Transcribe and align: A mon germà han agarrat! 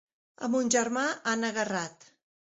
A 0.45 0.47
mon 0.53 0.71
germà 0.75 1.03
han 1.33 1.49
agarrat! 1.51 2.09